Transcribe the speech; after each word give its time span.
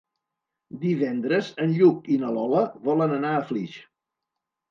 Divendres 0.83 1.51
en 1.65 1.75
Lluc 1.81 2.09
i 2.15 2.17
na 2.23 2.31
Lola 2.37 2.63
volen 2.87 3.13
anar 3.19 3.35
a 3.37 3.43
Flix. 3.51 3.77